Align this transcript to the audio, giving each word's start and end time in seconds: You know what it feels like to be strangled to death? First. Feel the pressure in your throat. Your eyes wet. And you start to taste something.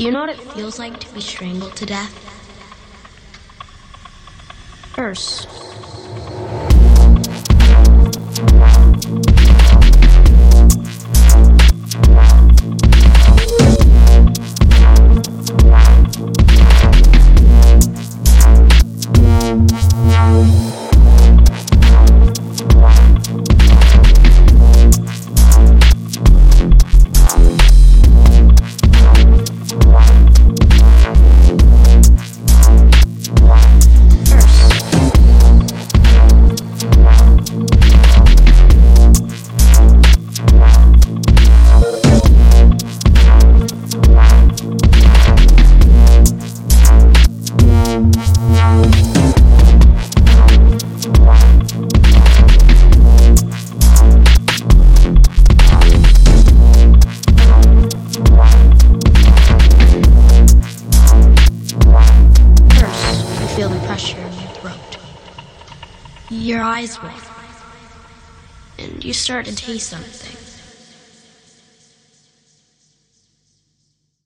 You 0.00 0.10
know 0.10 0.20
what 0.20 0.30
it 0.30 0.40
feels 0.40 0.78
like 0.78 0.98
to 1.00 1.12
be 1.12 1.20
strangled 1.20 1.76
to 1.76 1.84
death? 1.84 2.14
First. 4.94 5.69
Feel 63.60 63.68
the 63.68 63.86
pressure 63.86 64.16
in 64.16 64.32
your 64.32 64.48
throat. 64.52 64.98
Your 66.30 66.62
eyes 66.62 66.98
wet. 67.02 67.12
And 68.78 69.04
you 69.04 69.12
start 69.12 69.44
to 69.44 69.54
taste 69.54 69.90
something. 69.90 70.39